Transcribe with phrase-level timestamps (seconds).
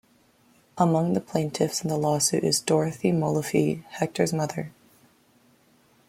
[0.79, 4.71] Among the plaintiffs in the lawsuit is Dorothy Molefi, Hector's mother.